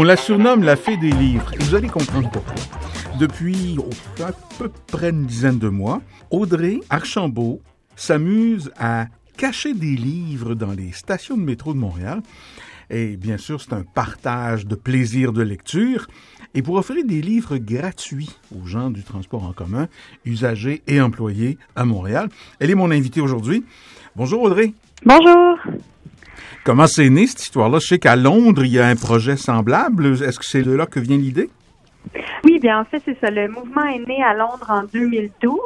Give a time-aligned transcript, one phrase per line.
[0.00, 2.54] On la surnomme la fée des livres, et vous allez comprendre pourquoi.
[3.18, 3.90] Depuis oh,
[4.22, 6.00] à peu près une dizaine de mois,
[6.30, 7.60] Audrey Archambault
[7.96, 12.22] s'amuse à cacher des livres dans les stations de métro de Montréal.
[12.88, 16.06] Et bien sûr, c'est un partage de plaisir de lecture.
[16.54, 19.86] Et pour offrir des livres gratuits aux gens du transport en commun,
[20.24, 23.66] usagers et employés à Montréal, elle est mon invitée aujourd'hui.
[24.16, 24.72] Bonjour Audrey.
[25.04, 25.58] Bonjour.
[26.62, 27.78] Comment c'est né cette histoire-là?
[27.80, 30.22] Je sais qu'à Londres, il y a un projet semblable.
[30.22, 31.48] Est-ce que c'est de là que vient l'idée?
[32.44, 33.30] Oui, bien en fait, c'est ça.
[33.30, 35.60] Le mouvement est né à Londres en 2012.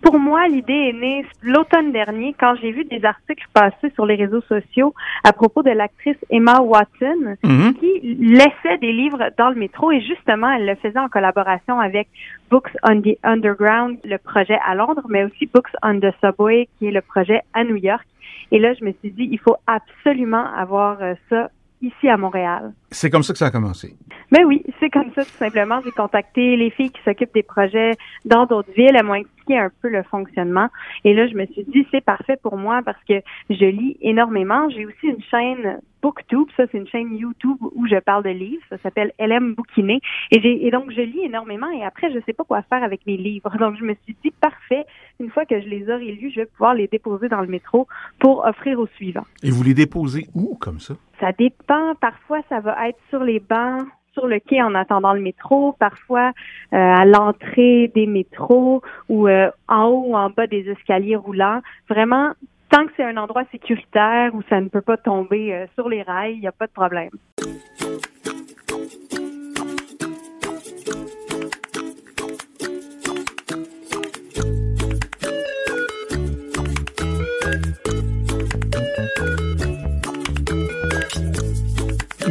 [0.00, 4.14] Pour moi, l'idée est née l'automne dernier quand j'ai vu des articles passer sur les
[4.14, 4.94] réseaux sociaux
[5.24, 7.74] à propos de l'actrice Emma Watson Mhm.
[7.74, 12.08] qui laissait des livres dans le métro et justement, elle le faisait en collaboration avec
[12.50, 16.86] Books on the Underground, le projet à Londres, mais aussi Books on the Subway, qui
[16.86, 18.06] est le projet à New York.
[18.52, 21.50] Et là, je me suis dit, il faut absolument avoir euh, ça
[21.82, 22.72] ici à Montréal.
[22.90, 23.94] C'est comme ça que ça a commencé.
[24.32, 25.80] Ben oui, c'est comme ça tout simplement.
[25.84, 27.92] J'ai contacté les filles qui s'occupent des projets
[28.24, 28.94] dans d'autres villes.
[28.94, 30.68] Elles m'ont expliqué un peu le fonctionnement.
[31.04, 34.68] Et là, je me suis dit, c'est parfait pour moi parce que je lis énormément.
[34.70, 36.48] J'ai aussi une chaîne BookTube.
[36.56, 38.62] Ça, c'est une chaîne YouTube où je parle de livres.
[38.68, 40.00] Ça s'appelle LM Bouquiné.
[40.32, 41.70] Et, j'ai, et donc, je lis énormément.
[41.70, 43.56] Et après, je sais pas quoi faire avec mes livres.
[43.60, 44.84] Donc, je me suis dit, parfait.
[45.20, 47.86] Une fois que je les aurai lus, je vais pouvoir les déposer dans le métro
[48.18, 49.26] pour offrir aux suivants.
[49.42, 50.94] Et vous les déposez où comme ça?
[51.20, 51.94] Ça dépend.
[52.00, 53.86] Parfois, ça va être sur les bancs,
[54.16, 55.74] sur le quai en attendant le métro.
[55.78, 56.32] Parfois,
[56.72, 61.60] euh, à l'entrée des métros ou euh, en haut ou en bas des escaliers roulants.
[61.88, 62.32] Vraiment,
[62.70, 66.02] tant que c'est un endroit sécuritaire où ça ne peut pas tomber euh, sur les
[66.02, 67.10] rails, il n'y a pas de problème.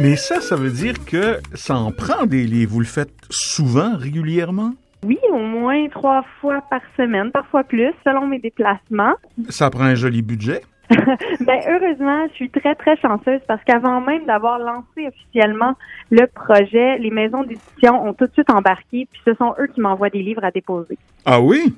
[0.06, 2.74] Mais ça, ça veut dire que ça en prend des livres.
[2.74, 4.70] Vous le faites souvent, régulièrement?
[5.04, 9.14] Oui, au moins trois fois par semaine, parfois plus, selon mes déplacements.
[9.48, 10.60] Ça prend un joli budget?
[11.40, 15.74] Ben heureusement, je suis très très chanceuse parce qu'avant même d'avoir lancé officiellement
[16.12, 19.80] le projet, les maisons d'édition ont tout de suite embarqué, puis ce sont eux qui
[19.80, 20.98] m'envoient des livres à déposer.
[21.24, 21.74] Ah oui?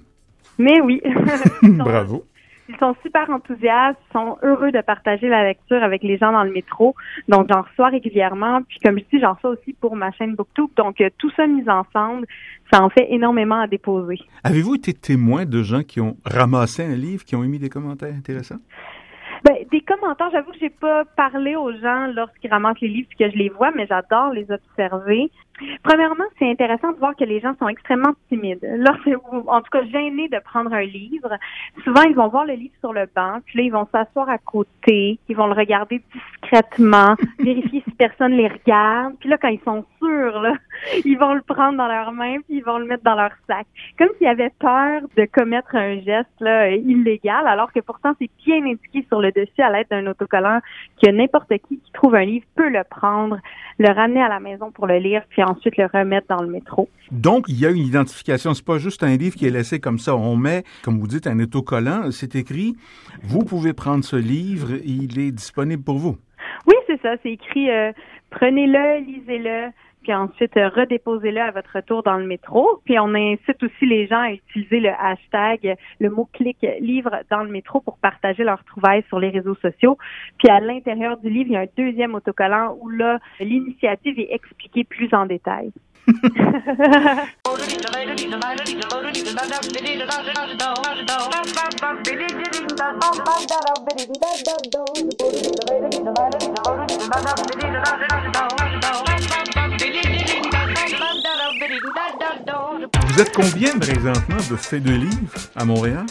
[0.59, 1.01] Mais oui,
[1.63, 2.27] Bravo.
[2.69, 6.45] Ils sont super enthousiastes, ils sont heureux de partager la lecture avec les gens dans
[6.45, 6.95] le métro.
[7.29, 10.71] Donc j'en reçois régulièrement, puis comme je dis, j'en reçois aussi pour ma chaîne BookTube.
[10.77, 12.27] Donc euh, tout ça mis ensemble,
[12.73, 14.19] ça en fait énormément à déposer.
[14.45, 18.15] Avez-vous été témoin de gens qui ont ramassé un livre, qui ont émis des commentaires
[18.15, 18.61] intéressants?
[19.71, 23.37] Des commentaires, j'avoue que j'ai pas parlé aux gens lorsqu'ils ramassent les livres que je
[23.37, 25.31] les vois, mais j'adore les observer.
[25.83, 28.61] Premièrement, c'est intéressant de voir que les gens sont extrêmement timides.
[28.63, 29.11] Lorsque,
[29.47, 31.37] en tout cas, gênés de prendre un livre,
[31.85, 34.39] souvent ils vont voir le livre sur le banc, puis là ils vont s'asseoir à
[34.39, 39.61] côté, ils vont le regarder discrètement, vérifier si personne les regarde, puis là quand ils
[39.65, 40.55] sont sûrs, là,
[41.05, 43.67] ils vont le prendre dans leurs mains puis ils vont le mettre dans leur sac,
[43.99, 48.65] comme s'ils avaient peur de commettre un geste là, illégal, alors que pourtant c'est bien
[48.65, 50.61] indiqué sur le dessus à l'aide d'un autocollant
[51.03, 53.39] que n'importe qui qui trouve un livre peut le prendre,
[53.79, 56.89] le ramener à la maison pour le lire, puis ensuite le remettre dans le métro.
[57.11, 58.55] Donc, il y a une identification.
[58.55, 60.17] C'est pas juste un livre qui est laissé comme ça.
[60.17, 62.11] On met, comme vous dites, un autocollant.
[62.11, 62.77] C'est écrit,
[63.23, 66.17] vous pouvez prendre ce livre, il est disponible pour vous.
[66.67, 67.15] Oui, c'est ça.
[67.23, 67.93] C'est écrit euh,
[68.31, 69.71] prenez-le, lisez-le,
[70.03, 72.81] puis ensuite euh, redéposez-le à votre retour dans le métro.
[72.85, 77.51] Puis on incite aussi les gens à utiliser le hashtag, le mot-clic livre dans le
[77.51, 79.99] métro pour partager leurs trouvailles sur les réseaux sociaux.
[80.39, 84.33] Puis à l'intérieur du livre, il y a un deuxième autocollant où là, l'initiative est
[84.33, 85.73] expliquée plus en détail.
[103.19, 106.07] Vous êtes combien présentement de faits de livres à Montréal?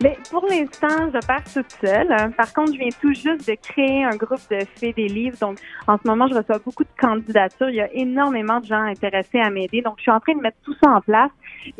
[0.00, 2.32] Mais pour l'instant, je pars toute seule.
[2.36, 5.36] Par contre, je viens tout juste de créer un groupe de faits des livres.
[5.40, 5.58] Donc,
[5.88, 7.70] en ce moment, je reçois beaucoup de candidatures.
[7.70, 9.82] Il y a énormément de gens intéressés à m'aider.
[9.82, 11.32] Donc, je suis en train de mettre tout ça en place.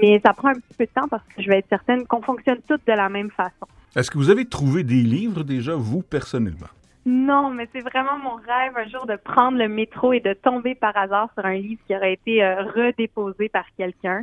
[0.03, 2.23] Mais ça prend un petit peu de temps parce que je vais être certaine qu'on
[2.23, 3.69] fonctionne toutes de la même façon.
[3.95, 6.67] Est-ce que vous avez trouvé des livres déjà, vous, personnellement?
[7.07, 10.75] Non, mais c'est vraiment mon rêve un jour de prendre le métro et de tomber
[10.75, 14.23] par hasard sur un livre qui aurait été euh, redéposé par quelqu'un.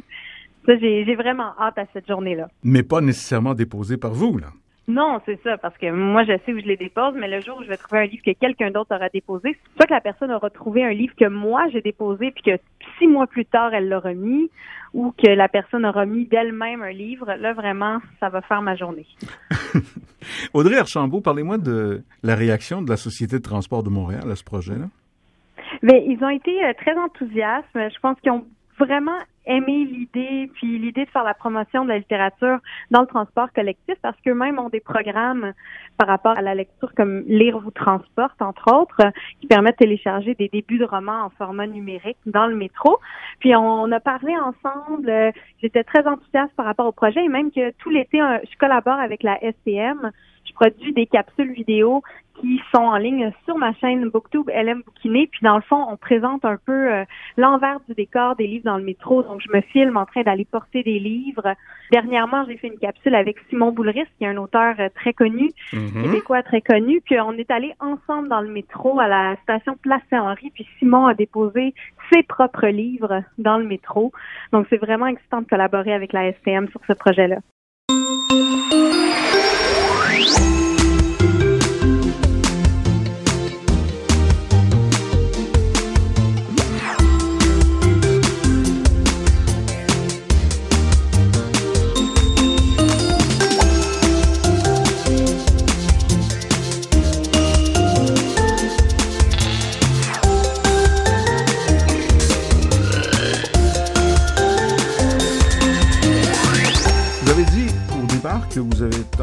[0.65, 2.47] Ça, j'ai vraiment hâte à cette journée-là.
[2.63, 4.47] Mais pas nécessairement déposé par vous, là.
[4.87, 7.57] Non, c'est ça, parce que moi, je sais où je les dépose, mais le jour
[7.57, 10.31] où je vais trouver un livre que quelqu'un d'autre aura déposé, soit que la personne
[10.31, 12.59] aura trouvé un livre que moi, j'ai déposé, puis que
[12.99, 14.51] six mois plus tard, elle l'aura mis,
[14.93, 18.75] ou que la personne aura mis d'elle-même un livre, là, vraiment, ça va faire ma
[18.75, 19.07] journée.
[20.53, 24.43] Audrey Archambault, parlez-moi de la réaction de la Société de transport de Montréal à ce
[24.43, 24.87] projet-là.
[25.81, 27.67] Mais ils ont été très enthousiastes.
[27.73, 28.45] Je pense qu'ils ont
[28.77, 32.57] vraiment aimé l'idée, puis l'idée de faire la promotion de la littérature
[32.91, 35.53] dans le transport collectif parce qu'eux-mêmes ont des programmes
[35.97, 39.01] par rapport à la lecture comme Lire vous transporte, entre autres,
[39.39, 42.97] qui permettent de télécharger des débuts de romans en format numérique dans le métro.
[43.39, 45.11] Puis on a parlé ensemble,
[45.61, 49.23] j'étais très enthousiaste par rapport au projet et même que tout l'été, je collabore avec
[49.23, 50.11] la SPM
[50.45, 52.03] je produis des capsules vidéo
[52.41, 55.27] qui sont en ligne sur ma chaîne Booktube LM Bouquiné.
[55.31, 57.05] Puis dans le fond, on présente un peu euh,
[57.37, 59.23] l'envers du décor des livres dans le métro.
[59.23, 61.55] Donc je me filme en train d'aller porter des livres.
[61.91, 65.51] Dernièrement, j'ai fait une capsule avec Simon Boulris, qui est un auteur euh, très connu,
[65.71, 66.03] mm-hmm.
[66.03, 67.01] québécois très connu.
[67.01, 70.51] Puis on est allé ensemble dans le métro à la station Place Saint-Henri.
[70.53, 71.73] Puis Simon a déposé
[72.11, 74.11] ses propres livres dans le métro.
[74.51, 77.37] Donc c'est vraiment excitant de collaborer avec la STM sur ce projet-là.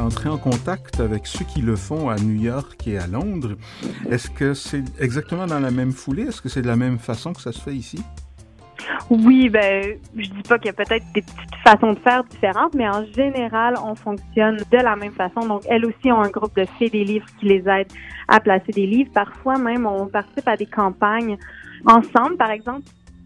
[0.02, 3.56] Entré en contact avec ceux qui le font à New York et à Londres.
[4.10, 6.24] Est-ce que c'est exactement dans la même foulée?
[6.24, 8.02] Est-ce que c'est de la même façon que ça se fait ici?
[9.10, 12.74] Oui, ben, je dis pas qu'il y a peut-être des petites façons de faire différentes,
[12.74, 15.40] mais en général, on fonctionne de la même façon.
[15.46, 17.92] Donc, elles aussi ont un groupe de filles des livres qui les aident
[18.28, 19.10] à placer des livres.
[19.14, 21.36] Parfois même, on participe à des campagnes
[21.86, 22.36] ensemble.
[22.36, 22.82] Par exemple,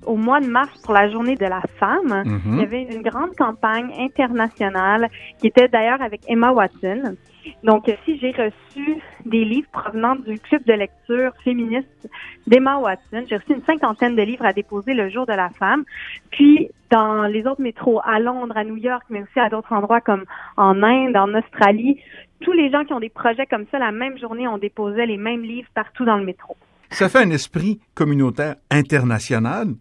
[0.06, 2.41] au mois de mars pour la journée de la femme, mhm.
[2.47, 5.08] il y avait une grande campagne internationale
[5.38, 7.17] qui était d'ailleurs avec Emma Watson.
[7.62, 12.08] Donc, si j'ai reçu des livres provenant du club de lecture féministe
[12.47, 15.85] d'Emma Watson, j'ai reçu une cinquantaine de livres à déposer le jour de la femme.
[16.31, 20.00] Puis, dans les autres métros, à Londres, à New York, mais aussi à d'autres endroits
[20.00, 20.25] comme
[20.56, 22.00] en Inde, en Australie,
[22.41, 25.17] tous les gens qui ont des projets comme ça, la même journée, on déposait les
[25.17, 26.56] mêmes livres partout dans le métro.
[26.91, 29.75] Ça fait un esprit communautaire international,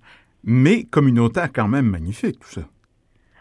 [0.44, 2.62] mais communautaire quand même magnifique, tout ça.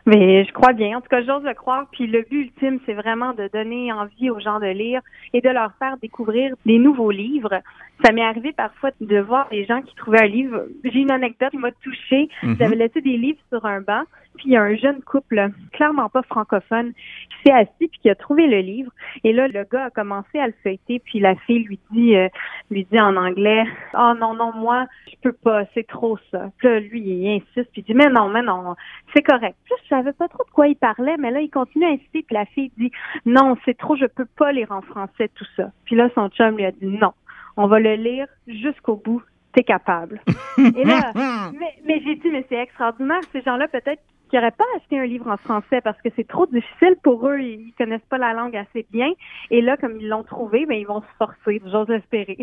[0.07, 0.99] Mais je crois bien.
[0.99, 1.87] En tout cas, j'ose le croire.
[1.93, 5.01] Puis le but ultime, c'est vraiment de donner envie aux gens de lire
[5.33, 7.63] et de leur faire découvrir des nouveaux livres.
[8.05, 10.67] Ça m'est arrivé parfois de voir des gens qui trouvaient un livre.
[10.85, 12.29] J'ai une anecdote qui m'a touchée.
[12.43, 12.57] Mhm.
[12.59, 14.03] J'avais laissé des livres sur un banc
[14.37, 18.11] puis il y a un jeune couple, clairement pas francophone, qui s'est assis puis qui
[18.11, 18.91] a trouvé le livre.
[19.23, 22.29] Et là, le gars a commencé à le feuilleter, puis la fille lui dit, euh,
[22.71, 23.65] lui dit en anglais,
[23.95, 26.51] oh non non moi, je peux pas, c'est trop ça.
[26.59, 28.75] Puis là, lui, il insiste, puis il dit mais non mais non,
[29.15, 29.57] c'est correct.
[29.65, 32.23] Puis je savais pas trop de quoi il parlait, mais là il continue à insister,
[32.23, 32.91] puis la fille dit
[33.27, 35.71] non c'est trop, je peux pas lire en français tout ça.
[35.85, 37.13] Puis là son chum lui a dit non,
[37.57, 39.23] on va le lire jusqu'au bout
[39.55, 40.21] t'es capable.
[40.59, 41.13] Et là,
[41.59, 43.21] mais, mais j'ai dit, mais c'est extraordinaire.
[43.33, 44.03] Ces gens-là, peut-être
[44.35, 47.39] qui n'auraient pas acheté un livre en français parce que c'est trop difficile pour eux,
[47.39, 49.13] ils connaissent pas la langue assez bien.
[49.53, 52.37] Et là, comme ils l'ont trouvé, ben, ils vont se forcer, j'ose espérer.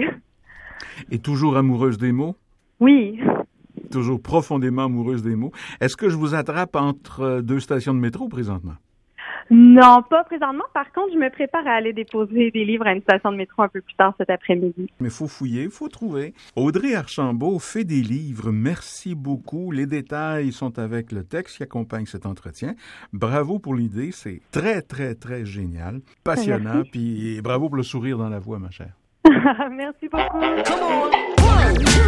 [1.11, 2.37] Et toujours amoureuse des mots?
[2.79, 3.19] Oui.
[3.91, 5.51] Toujours profondément amoureuse des mots.
[5.81, 8.75] Est-ce que je vous attrape entre deux stations de métro présentement?
[9.53, 10.63] Non, pas présentement.
[10.73, 13.61] Par contre, je me prépare à aller déposer des livres à une station de métro
[13.63, 14.89] un peu plus tard cet après-midi.
[15.01, 16.33] Mais faut fouiller, faut trouver.
[16.55, 18.51] Audrey Archambault fait des livres.
[18.51, 19.71] Merci beaucoup.
[19.71, 22.75] Les détails sont avec le texte qui accompagne cet entretien.
[23.11, 24.11] Bravo pour l'idée.
[24.13, 26.75] C'est très, très, très génial, passionnant.
[26.75, 26.91] Merci.
[26.91, 28.93] Puis bravo pour le sourire dans la voix, ma chère.
[29.25, 30.39] Merci beaucoup.
[30.39, 31.31] Come on.
[31.43, 31.99] One, two,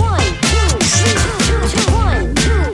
[0.00, 2.73] one, two, three, two, one, two.